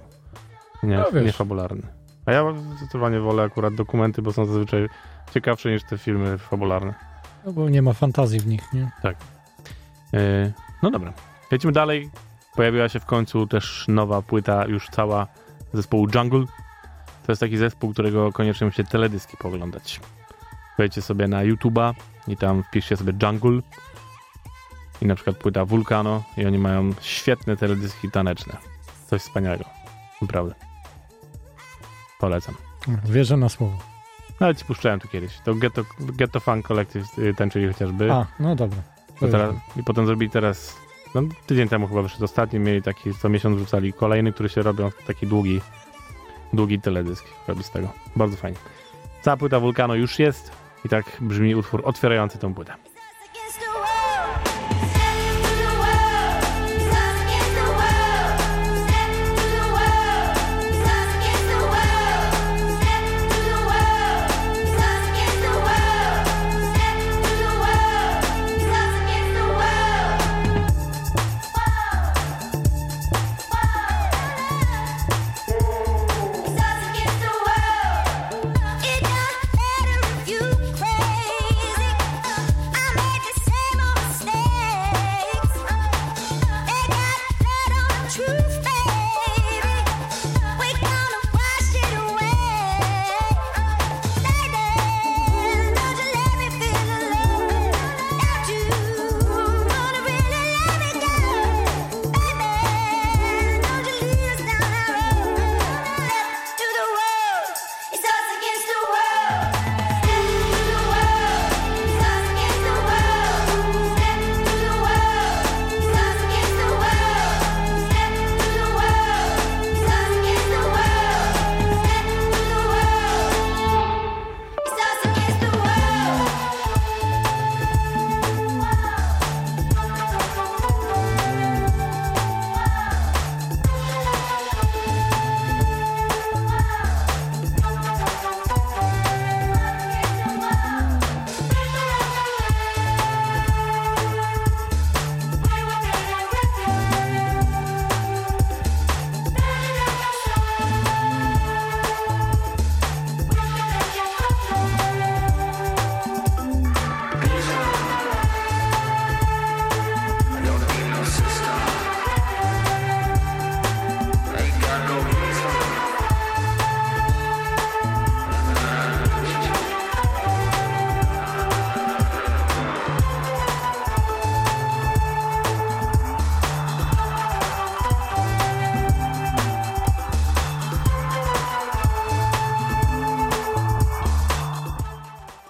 Nie, 0.84 1.04
No 1.14 1.22
nie 1.22 1.32
fabularny. 1.32 1.82
A 2.26 2.32
ja 2.32 2.44
zdecydowanie 2.78 3.20
wolę 3.20 3.44
akurat 3.44 3.76
dokumenty, 3.76 4.22
bo 4.22 4.34
są 4.34 4.46
zazwyczaj 4.46 4.90
ciekawsze 5.34 5.72
niż 5.72 5.84
te 5.84 5.98
filmy 5.98 6.38
fabularne. 6.38 6.94
No 7.46 7.52
bo 7.54 7.70
nie 7.70 7.82
ma 7.82 7.94
fantazji 7.94 8.40
w 8.40 8.48
nich, 8.48 8.74
nie? 8.74 8.92
Yy, 9.04 9.16
no 10.84 10.92
dobra. 10.92 11.14
Lecimy 11.52 11.74
dalej. 11.74 12.10
Pojawiła 12.56 12.90
się 12.90 13.00
w 13.00 13.06
końcu 13.06 13.48
też 13.48 13.86
nowa 13.88 14.22
płyta, 14.22 14.66
już 14.66 14.90
cała 14.90 15.28
zespołu 15.74 16.08
Jungle. 16.16 16.46
To 17.26 17.32
jest 17.32 17.40
taki 17.40 17.58
zespół, 17.58 17.94
którego 17.94 18.32
koniecznie 18.32 18.66
musicie 18.66 18.84
teledyski 18.84 19.38
pooglądać. 19.38 20.00
Wejdźcie 20.78 21.02
sobie 21.02 21.28
na 21.28 21.44
YouTube'a 21.44 21.94
i 22.28 22.38
tam 22.38 22.64
wpiszcie 22.64 22.98
sobie 22.98 23.14
Jungle 23.24 23.62
i 25.02 25.06
na 25.06 25.16
przykład 25.16 25.38
płyta 25.38 25.66
Vulcano 25.66 26.24
i 26.38 26.46
oni 26.46 26.58
mają 26.58 26.92
świetne 27.02 27.58
teledyski 27.58 28.12
taneczne. 28.12 28.58
Coś 29.08 29.22
wspaniałego. 29.22 29.66
Naprawdę. 30.22 30.56
Polecam. 32.20 32.56
Wierzę 33.06 33.38
na 33.38 33.50
słowo. 33.50 33.78
Nawet 34.40 34.60
ci 34.60 34.66
puszczałem 34.66 35.00
tu 35.00 35.08
kiedyś. 35.08 35.40
To 35.46 35.56
Ghetto, 35.56 35.84
Ghetto 36.00 36.40
Funk 36.40 36.68
Collective 36.68 37.20
y, 37.20 37.34
tańczyli 37.34 37.68
chociażby. 37.68 38.12
A, 38.12 38.26
no 38.40 38.56
dobra. 38.56 38.97
To 39.20 39.28
teraz, 39.28 39.56
I 39.78 39.84
potem 39.84 40.06
zrobili 40.06 40.32
teraz, 40.32 40.78
no 41.16 41.22
tydzień 41.46 41.70
temu 41.70 41.88
chyba 41.88 42.02
wyszedł 42.02 42.26
ostatni, 42.26 42.60
mieli 42.60 42.82
taki, 42.82 43.14
co 43.14 43.30
miesiąc 43.30 43.58
wrzucali 43.58 43.94
kolejny, 43.94 44.34
który 44.34 44.50
się 44.50 44.62
robią 44.62 44.90
taki 45.08 45.28
długi, 45.28 45.62
długi 46.54 46.80
teledysk 46.80 47.26
robi 47.48 47.64
z 47.64 47.72
tego. 47.72 47.90
Bardzo 48.16 48.38
fajnie. 48.38 48.58
Cała 49.22 49.38
płyta 49.38 49.60
Vulcano 49.60 49.96
już 49.96 50.20
jest 50.20 50.52
i 50.86 50.90
tak 50.90 51.06
brzmi 51.22 51.56
utwór 51.56 51.82
otwierający 51.86 52.38
tą 52.38 52.54
płytę. 52.54 52.74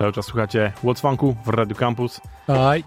Cały 0.07 0.13
czas 0.13 0.25
słuchacie 0.25 0.73
Funku 1.01 1.35
w 1.45 1.47
Radio 1.47 1.75
Campus. 1.75 2.21
Oj, 2.47 2.83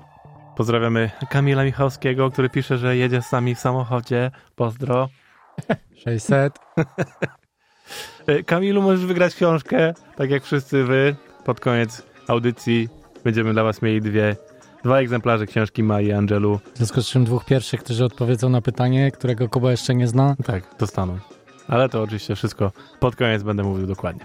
Pozdrawiamy 0.56 1.10
Kamila 1.30 1.64
Michalskiego, 1.64 2.30
który 2.30 2.50
pisze, 2.50 2.78
że 2.78 2.96
jedzie 2.96 3.22
z 3.22 3.32
nami 3.32 3.54
w 3.54 3.58
samochodzie. 3.58 4.30
Pozdro. 4.56 5.08
600. 6.04 6.58
E, 8.26 8.42
Kamilu, 8.50 8.82
możesz 8.82 9.06
wygrać 9.06 9.34
książkę, 9.34 9.94
tak 10.16 10.30
jak 10.30 10.44
wszyscy 10.44 10.84
wy. 10.84 11.16
Pod 11.44 11.60
koniec 11.60 12.02
audycji 12.28 12.88
będziemy 13.24 13.52
dla 13.52 13.64
was 13.64 13.82
mieli 13.82 14.00
dwie, 14.00 14.36
dwa 14.84 14.98
egzemplarze 14.98 15.46
książki 15.46 15.82
Mai 15.82 16.06
i 16.06 16.12
Angelu. 16.12 16.60
W 16.74 16.76
związku 16.76 17.02
z 17.02 17.06
czym 17.06 17.24
dwóch 17.24 17.44
pierwszych, 17.44 17.84
którzy 17.84 18.04
odpowiedzą 18.04 18.48
na 18.48 18.60
pytanie, 18.60 19.10
którego 19.10 19.48
Kuba 19.48 19.70
jeszcze 19.70 19.94
nie 19.94 20.06
zna. 20.06 20.36
Tak, 20.44 20.64
dostaną. 20.78 21.18
Ale 21.68 21.88
to 21.88 22.02
oczywiście 22.02 22.34
wszystko 22.36 22.72
pod 23.00 23.16
koniec 23.16 23.42
będę 23.42 23.62
mówił 23.62 23.86
dokładnie. 23.86 24.24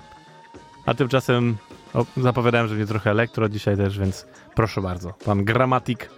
A 0.86 0.94
tymczasem 0.94 1.58
o, 1.96 2.06
zapowiadałem, 2.18 2.68
że 2.68 2.76
będzie 2.76 2.88
trochę 2.90 3.12
elektro 3.12 3.50
dzisiaj 3.50 3.78
też, 3.78 4.00
więc 4.00 4.28
proszę 4.56 4.82
bardzo. 4.82 5.14
Pan 5.26 5.46
Gramatik, 5.46 6.10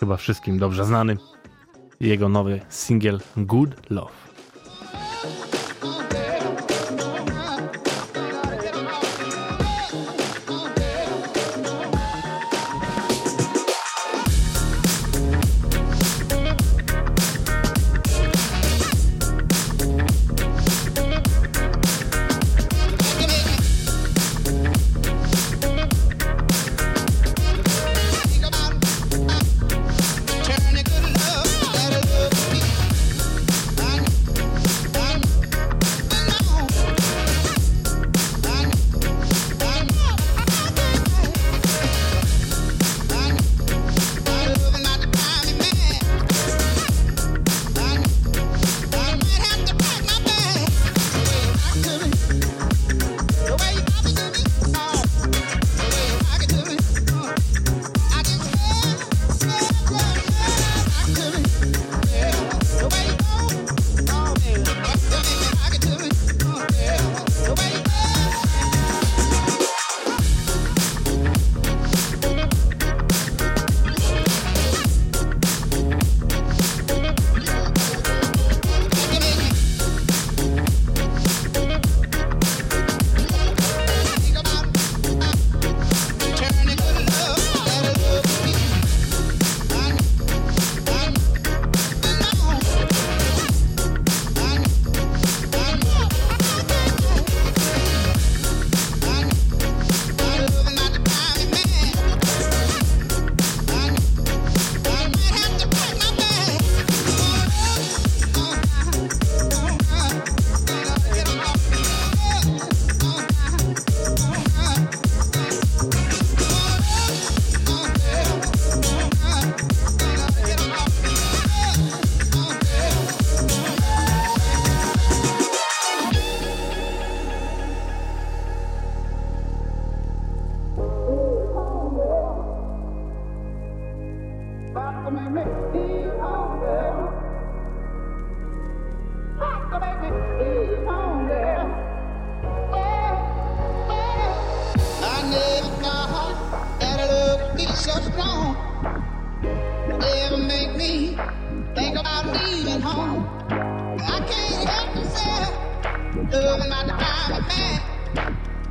chyba 0.00 0.16
wszystkim 0.16 0.58
dobrze 0.58 0.84
znany. 0.84 1.16
Jego 2.00 2.28
nowy 2.28 2.60
singiel 2.68 3.20
Good 3.36 3.90
Love. 3.90 4.27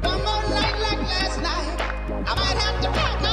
One 0.02 0.24
more 0.24 0.50
night 0.50 0.80
like 0.80 1.00
last 1.00 1.42
night, 1.42 1.82
I 2.28 2.36
might 2.36 2.62
have 2.62 2.82
to 2.82 2.90
pack 2.92 3.27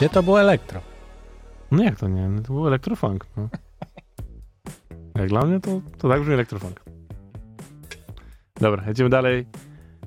Gdzie 0.00 0.08
to 0.08 0.22
było 0.22 0.40
elektro? 0.40 0.80
No 1.70 1.82
jak 1.82 1.96
to 1.96 2.08
nie? 2.08 2.28
No 2.28 2.42
To 2.42 2.52
był 2.52 2.66
elektrofunk. 2.66 3.26
No. 3.36 3.48
Jak 5.20 5.28
dla 5.28 5.44
mnie 5.44 5.60
to, 5.60 5.80
to 5.98 6.08
tak 6.08 6.20
brzmi 6.20 6.34
elektrofunk. 6.34 6.80
Dobra, 8.60 8.84
jedziemy 8.88 9.10
dalej. 9.10 9.46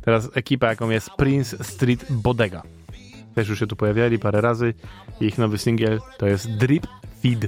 Teraz 0.01 0.29
ekipa, 0.33 0.67
jaką 0.67 0.89
jest 0.89 1.09
Prince 1.09 1.67
Street 1.67 2.11
Bodega. 2.11 2.63
Też 3.35 3.49
już 3.49 3.59
się 3.59 3.67
tu 3.67 3.75
pojawiali 3.75 4.19
parę 4.19 4.41
razy. 4.41 4.73
Ich 5.21 5.37
nowy 5.37 5.57
singiel 5.57 5.99
to 6.17 6.27
jest 6.27 6.51
Drip 6.57 6.87
Feed. 7.21 7.47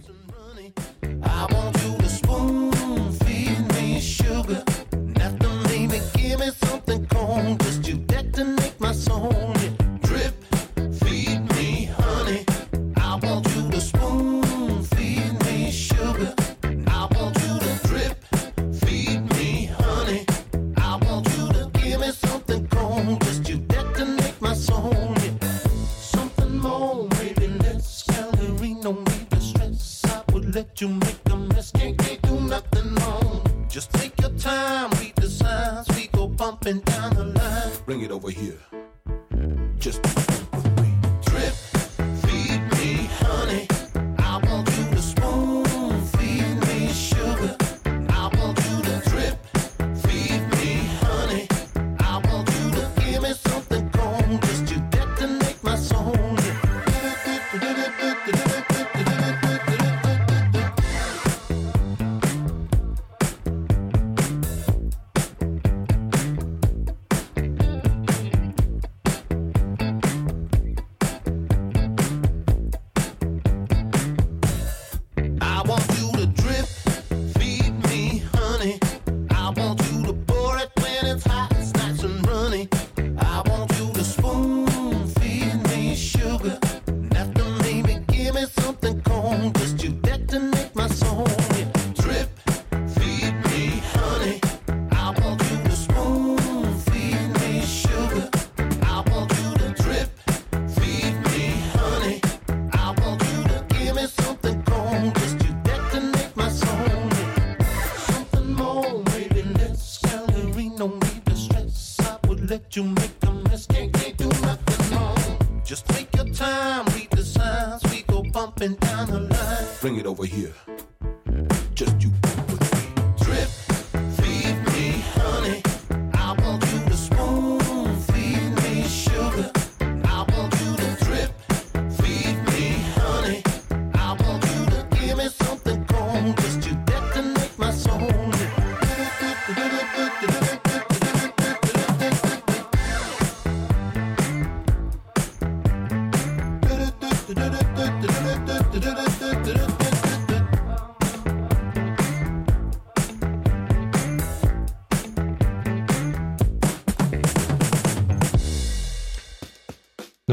Go 36.65 36.71
bumping 36.71 36.81
down 36.81 37.13
the 37.13 37.23
line. 37.39 37.71
Bring 37.85 38.01
it 38.01 38.11
over 38.11 38.29
here. 38.29 38.64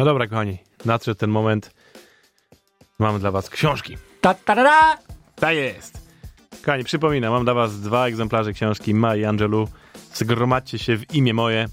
No 0.03 0.07
dobra, 0.07 0.27
kochani, 0.27 0.59
nadszedł 0.85 1.19
ten 1.19 1.31
moment. 1.31 1.71
Mamy 2.99 3.19
dla 3.19 3.31
was 3.31 3.51
książki. 3.51 3.97
Ta, 4.21 4.35
ta, 4.35 4.57
ta, 4.57 4.65
ta. 4.65 4.99
Tak 5.35 5.57
jest. 5.57 6.01
Kochani, 6.61 6.85
przypominam, 6.85 7.33
mam 7.33 7.45
dla 7.45 7.55
was 7.55 7.81
dwa 7.81 8.07
egzemplarze 8.07 8.53
książki 8.53 8.95
Mai 8.95 9.25
Angelou. 9.25 9.69
Zgromadźcie 10.15 10.79
się 10.79 10.97
w 10.97 11.15
imię 11.15 11.35
moje. 11.35 11.67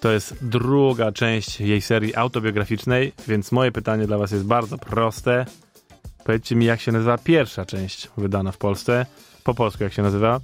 To 0.00 0.12
jest 0.12 0.36
druga 0.40 1.12
część 1.12 1.60
jej 1.60 1.80
serii 1.80 2.16
autobiograficznej, 2.16 3.12
więc 3.28 3.52
moje 3.52 3.72
pytanie 3.72 4.06
dla 4.06 4.18
was 4.18 4.30
jest 4.30 4.44
bardzo 4.44 4.78
proste. 4.78 5.46
Powiedzcie 6.24 6.56
mi, 6.56 6.64
jak 6.64 6.80
się 6.80 6.92
nazywa 6.92 7.18
pierwsza 7.18 7.64
część 7.64 8.10
wydana 8.16 8.52
w 8.52 8.58
Polsce. 8.58 9.06
Po 9.44 9.54
polsku 9.54 9.84
jak 9.84 9.92
się 9.92 10.02
nazywa. 10.02 10.40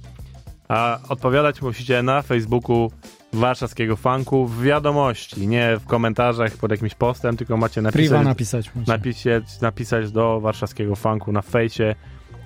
A 0.71 0.99
odpowiadać 1.09 1.61
musicie 1.61 2.03
na 2.03 2.21
Facebooku 2.21 2.91
warszawskiego 3.33 3.95
funku 3.95 4.45
w 4.45 4.63
wiadomości, 4.63 5.47
nie 5.47 5.77
w 5.77 5.85
komentarzach 5.85 6.57
pod 6.57 6.71
jakimś 6.71 6.95
postem, 6.95 7.37
tylko 7.37 7.57
macie 7.57 7.81
napisać, 7.81 8.09
Priwa 8.09 8.23
napisać 8.23 8.71
napisać, 8.87 9.61
napisać 9.61 10.11
do 10.11 10.39
warszawskiego 10.39 10.95
funku 10.95 11.31
na 11.31 11.41
fejsie. 11.41 11.95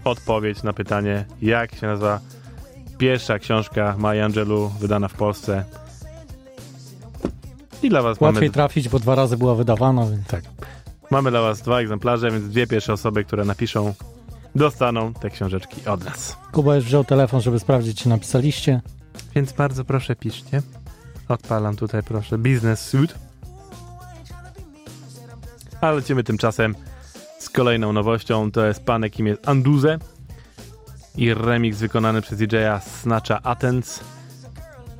Odpowiedź 0.03 0.63
na 0.63 0.73
pytanie, 0.73 1.25
jak 1.41 1.75
się 1.75 1.87
nazywa 1.87 2.19
pierwsza 2.97 3.39
książka 3.39 3.95
Mai 3.97 4.19
Angelou 4.19 4.69
wydana 4.79 5.07
w 5.07 5.13
Polsce. 5.13 5.63
I 7.83 7.89
dla 7.89 8.01
was 8.01 8.21
Łatwiej 8.21 8.41
mamy, 8.41 8.53
trafić, 8.53 8.89
bo 8.89 8.99
dwa 8.99 9.15
razy 9.15 9.37
była 9.37 9.55
wydawana, 9.55 10.05
więc 10.05 10.27
tak, 10.27 10.43
mamy 11.11 11.31
dla 11.31 11.41
was 11.41 11.61
dwa 11.61 11.79
egzemplarze, 11.79 12.31
więc 12.31 12.47
dwie 12.47 12.67
pierwsze 12.67 12.93
osoby, 12.93 13.23
które 13.23 13.45
napiszą, 13.45 13.93
dostaną 14.55 15.13
te 15.13 15.29
książeczki 15.29 15.87
od 15.87 16.05
nas. 16.05 16.37
Kuba 16.51 16.75
już 16.75 16.85
wziął 16.85 17.03
telefon, 17.03 17.41
żeby 17.41 17.59
sprawdzić, 17.59 18.03
czy 18.03 18.09
napisaliście. 18.09 18.81
Więc 19.35 19.53
bardzo 19.53 19.85
proszę 19.85 20.15
piszcie. 20.15 20.61
Odpalam 21.27 21.75
tutaj 21.75 22.03
proszę 22.03 22.37
Business 22.37 22.79
Suit. 22.79 23.15
A 25.81 25.91
lecimy 25.91 26.23
tymczasem 26.23 26.75
z 27.39 27.49
kolejną 27.49 27.93
nowością. 27.93 28.51
To 28.51 28.65
jest 28.65 28.83
panek 28.83 29.19
imię 29.19 29.35
Anduze 29.45 29.97
i 31.15 31.33
remix 31.33 31.77
wykonany 31.77 32.21
przez 32.21 32.39
DJ-a 32.39 32.79
Snatcha 32.79 33.39
Athens. 33.43 33.99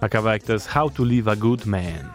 A 0.02 0.10
kawałek 0.10 0.44
to 0.44 0.54
jest 0.54 0.68
How 0.68 0.90
to 0.90 1.04
Live 1.04 1.28
a 1.28 1.36
Good 1.36 1.66
Man. 1.66 2.10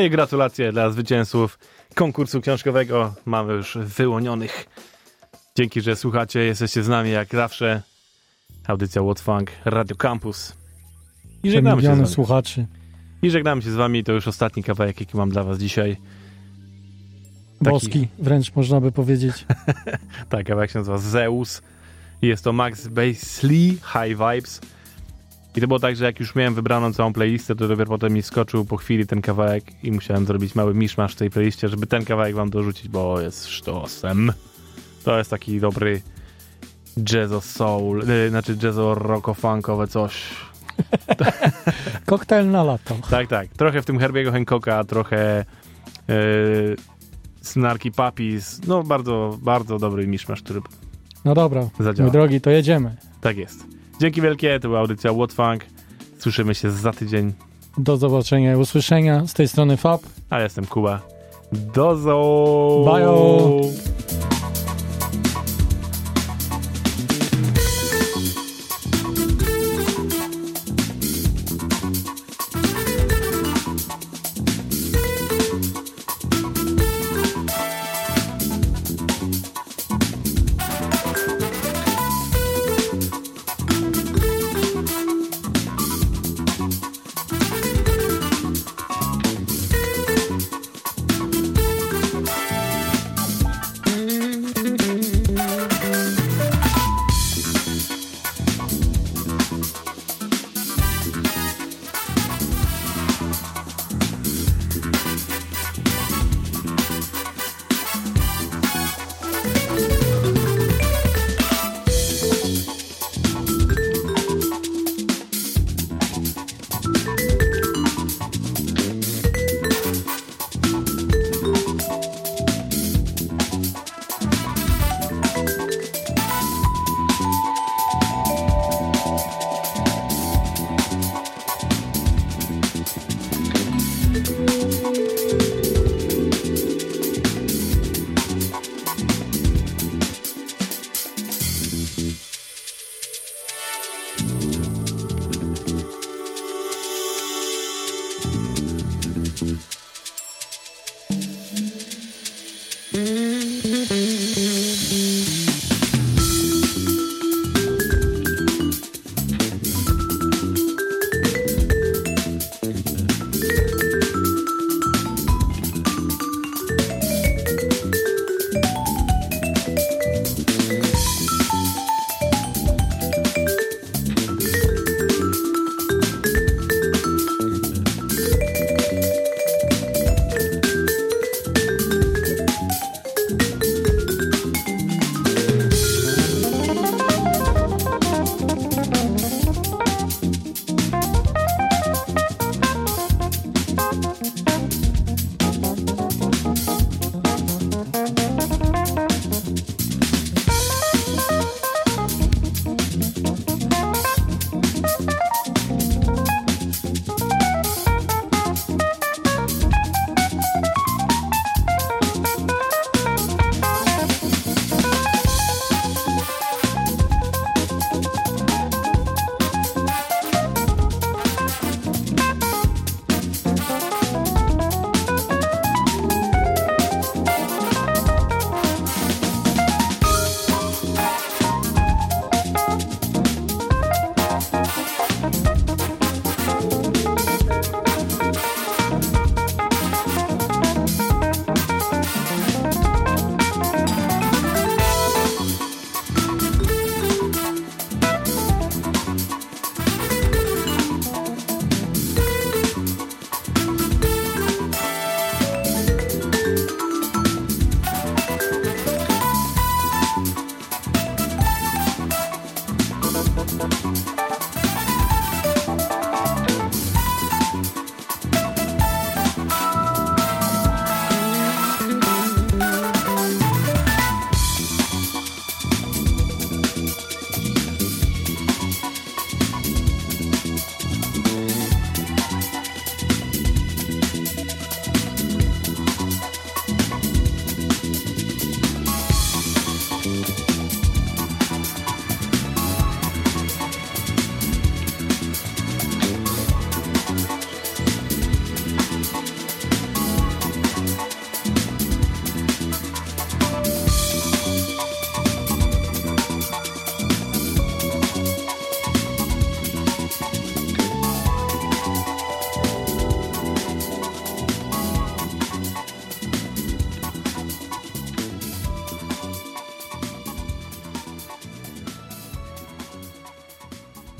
No 0.00 0.04
i 0.06 0.10
gratulacje 0.10 0.72
dla 0.72 0.90
zwycięzców 0.90 1.58
konkursu 1.94 2.40
książkowego. 2.40 3.14
Mamy 3.24 3.52
już 3.52 3.78
wyłonionych. 3.80 4.66
Dzięki, 5.56 5.80
że 5.80 5.96
słuchacie. 5.96 6.40
Jesteście 6.40 6.82
z 6.82 6.88
nami 6.88 7.10
jak 7.10 7.28
zawsze. 7.32 7.82
Audycja 8.66 9.02
Funk, 9.18 9.50
Radio 9.64 9.96
Campus. 9.96 10.56
I 11.42 11.50
żegnamy 11.50 11.82
się 11.82 11.94
z 11.94 11.98
wami. 11.98 12.08
słuchaczy. 12.08 12.66
I 13.22 13.30
żegnamy 13.30 13.62
się 13.62 13.70
z 13.70 13.74
wami. 13.74 14.04
To 14.04 14.12
już 14.12 14.28
ostatni 14.28 14.62
kawałek, 14.62 15.00
jaki 15.00 15.16
mam 15.16 15.30
dla 15.30 15.44
was 15.44 15.58
dzisiaj. 15.58 15.96
Taki- 17.58 17.70
Boski, 17.70 18.08
wręcz 18.18 18.54
można 18.54 18.80
by 18.80 18.92
powiedzieć. 18.92 19.46
Tak, 20.28 20.46
kawałek 20.46 20.70
się 20.70 20.78
nazywa 20.78 20.98
Zeus. 20.98 21.62
Jest 22.22 22.44
to 22.44 22.52
Max 22.52 22.88
Baisley, 22.88 23.70
High 23.70 24.18
Vibes. 24.18 24.60
I 25.56 25.60
to 25.60 25.66
było 25.66 25.78
tak, 25.80 25.96
że 25.96 26.04
jak 26.04 26.20
już 26.20 26.34
miałem 26.34 26.54
wybraną 26.54 26.92
całą 26.92 27.12
playlistę, 27.12 27.54
to 27.56 27.68
dopiero 27.68 27.88
potem 27.90 28.12
mi 28.12 28.22
skoczył 28.22 28.64
po 28.64 28.76
chwili 28.76 29.06
ten 29.06 29.22
kawałek 29.22 29.64
i 29.84 29.92
musiałem 29.92 30.26
zrobić 30.26 30.54
mały 30.54 30.74
miszmasz 30.74 31.12
w 31.12 31.16
tej 31.16 31.30
playliście, 31.30 31.68
żeby 31.68 31.86
ten 31.86 32.04
kawałek 32.04 32.34
wam 32.34 32.50
dorzucić, 32.50 32.88
bo 32.88 33.20
jest 33.20 33.46
sztosem. 33.46 34.32
To 35.04 35.18
jest 35.18 35.30
taki 35.30 35.60
dobry 35.60 36.02
jazzo 37.12 37.40
soul, 37.40 38.02
yy, 38.08 38.30
znaczy 38.30 38.56
jazzo 38.62 38.94
rocko-funkowe 38.94 39.86
coś. 39.88 40.22
Koktajl 42.06 42.50
na 42.50 42.62
lato. 42.64 42.96
Tak, 43.10 43.28
tak. 43.28 43.48
Trochę 43.48 43.82
w 43.82 43.84
tym 43.86 43.98
Herbiego 43.98 44.32
Hancocka, 44.32 44.84
trochę 44.84 45.44
yy, 46.08 46.14
Snarky 47.42 47.90
Puppies. 47.90 48.60
No 48.66 48.82
bardzo, 48.82 49.38
bardzo 49.42 49.78
dobry 49.78 50.06
miszmasz, 50.06 50.42
który 50.42 50.60
No 51.24 51.34
dobra, 51.34 51.68
Zadziała. 51.80 52.06
mój 52.06 52.12
drogi, 52.12 52.40
to 52.40 52.50
jedziemy. 52.50 52.96
Tak 53.20 53.36
jest. 53.36 53.69
Dzięki 54.00 54.22
wielkie, 54.22 54.60
to 54.60 54.68
była 54.68 54.80
audycja 54.80 55.12
What 55.12 55.32
Funk. 55.32 55.64
Słyszymy 56.18 56.54
się 56.54 56.70
za 56.70 56.92
tydzień, 56.92 57.32
Do 57.78 57.96
zobaczenia 57.96 58.52
i 58.52 58.56
usłyszenia. 58.56 59.26
Z 59.26 59.34
tej 59.34 59.48
strony 59.48 59.76
Fab. 59.76 60.00
a 60.30 60.36
ja 60.38 60.44
jestem 60.44 60.66
Kuba. 60.66 61.00
Dozo! 61.52 62.82
Bajo! 62.86 63.60
Thank 64.20 64.29